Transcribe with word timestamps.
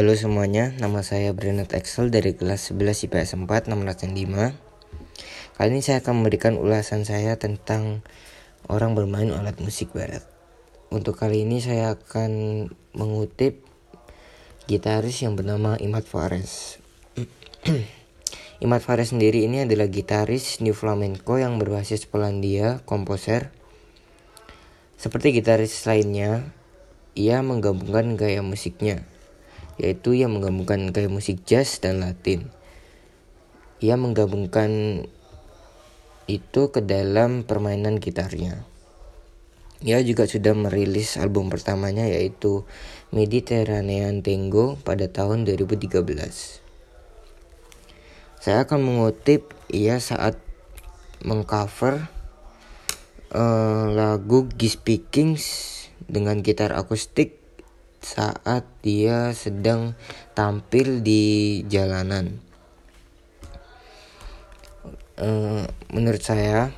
Halo 0.00 0.16
semuanya, 0.16 0.72
nama 0.80 1.04
saya 1.04 1.36
Bernard 1.36 1.76
Excel 1.76 2.08
dari 2.08 2.32
kelas 2.32 2.72
11 2.72 3.04
IPS 3.04 3.36
4 3.36 3.68
605. 3.68 4.56
Kali 5.60 5.68
ini 5.68 5.84
saya 5.84 6.00
akan 6.00 6.24
memberikan 6.24 6.56
ulasan 6.56 7.04
saya 7.04 7.36
tentang 7.36 8.00
orang 8.64 8.96
bermain 8.96 9.28
alat 9.28 9.60
musik 9.60 9.92
barat. 9.92 10.24
Untuk 10.88 11.20
kali 11.20 11.44
ini 11.44 11.60
saya 11.60 12.00
akan 12.00 12.32
mengutip 12.96 13.60
gitaris 14.64 15.20
yang 15.20 15.36
bernama 15.36 15.76
Imad 15.76 16.08
Fares. 16.08 16.80
Imad 18.64 18.80
Fares 18.80 19.12
sendiri 19.12 19.44
ini 19.44 19.68
adalah 19.68 19.92
gitaris 19.92 20.64
New 20.64 20.72
Flamenco 20.72 21.36
yang 21.36 21.60
berbasis 21.60 22.08
Polandia, 22.08 22.80
komposer. 22.88 23.52
Seperti 24.96 25.36
gitaris 25.36 25.76
lainnya, 25.84 26.56
ia 27.12 27.44
menggabungkan 27.44 28.16
gaya 28.16 28.40
musiknya, 28.40 29.04
yaitu 29.80 30.12
ia 30.12 30.28
menggabungkan 30.28 30.92
gaya 30.92 31.08
musik 31.08 31.40
jazz 31.48 31.80
dan 31.80 32.04
latin. 32.04 32.52
Ia 33.80 33.96
menggabungkan 33.96 35.02
itu 36.28 36.62
ke 36.68 36.84
dalam 36.84 37.48
permainan 37.48 37.96
gitarnya. 37.96 38.68
Ia 39.80 40.04
juga 40.04 40.28
sudah 40.28 40.52
merilis 40.52 41.16
album 41.16 41.48
pertamanya 41.48 42.04
yaitu 42.04 42.68
Mediterranean 43.16 44.20
Tango 44.20 44.76
pada 44.84 45.08
tahun 45.08 45.48
2013. 45.48 46.04
Saya 48.44 48.68
akan 48.68 48.80
mengutip 48.84 49.56
ia 49.72 49.96
saat 49.96 50.36
mengcover 51.24 52.12
uh, 53.32 53.88
lagu 53.88 54.44
Gispikings 54.52 55.88
dengan 56.04 56.44
gitar 56.44 56.76
akustik 56.76 57.39
saat 58.00 58.64
dia 58.80 59.36
sedang 59.36 59.92
tampil 60.32 61.04
di 61.04 61.60
jalanan. 61.68 62.40
Uh, 65.20 65.68
menurut 65.92 66.24
saya, 66.24 66.72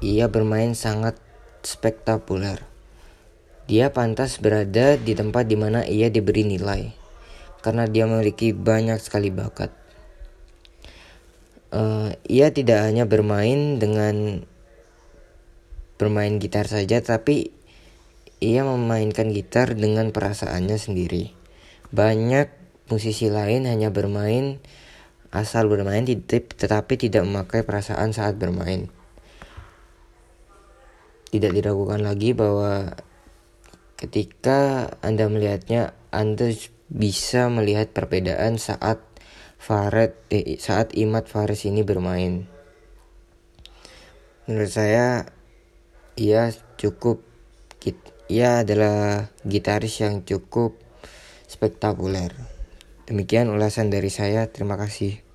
ia 0.00 0.26
bermain 0.32 0.72
sangat 0.72 1.20
spektakuler. 1.60 2.64
Dia 3.68 3.92
pantas 3.92 4.40
berada 4.40 4.96
di 4.96 5.12
tempat 5.12 5.44
di 5.44 5.56
mana 5.58 5.84
ia 5.84 6.08
diberi 6.08 6.48
nilai, 6.48 6.96
karena 7.60 7.84
dia 7.84 8.08
memiliki 8.08 8.56
banyak 8.56 8.96
sekali 9.02 9.28
bakat. 9.28 9.68
Uh, 11.74 12.14
ia 12.24 12.54
tidak 12.54 12.88
hanya 12.88 13.04
bermain 13.04 13.76
dengan 13.76 14.46
bermain 16.00 16.40
gitar 16.40 16.70
saja, 16.70 17.04
tapi 17.04 17.52
ia 18.40 18.62
memainkan 18.64 19.32
gitar 19.32 19.72
dengan 19.72 20.12
perasaannya 20.12 20.76
sendiri. 20.76 21.32
Banyak 21.88 22.52
musisi 22.92 23.32
lain 23.32 23.64
hanya 23.64 23.88
bermain 23.88 24.60
asal 25.34 25.68
bermain 25.68 26.06
tetapi 26.06 26.94
tidak 26.96 27.24
memakai 27.24 27.64
perasaan 27.64 28.12
saat 28.12 28.36
bermain. 28.36 28.88
Tidak 31.32 31.52
diragukan 31.52 32.00
lagi 32.00 32.32
bahwa 32.32 32.96
ketika 33.98 34.92
Anda 35.04 35.28
melihatnya, 35.28 35.92
Anda 36.14 36.52
bisa 36.86 37.50
melihat 37.50 37.90
perbedaan 37.92 38.56
saat 38.56 39.02
Faret 39.56 40.14
eh, 40.30 40.60
saat 40.62 40.94
Imad 40.94 41.26
Fares 41.26 41.66
ini 41.66 41.82
bermain. 41.82 42.46
Menurut 44.46 44.70
saya 44.70 45.26
ia 46.14 46.54
cukup 46.78 47.26
ia 48.26 48.62
adalah 48.62 49.30
gitaris 49.46 50.02
yang 50.02 50.22
cukup 50.22 50.78
spektakuler. 51.46 52.34
Demikian 53.06 53.50
ulasan 53.50 53.90
dari 53.90 54.10
saya. 54.10 54.50
Terima 54.50 54.74
kasih. 54.74 55.25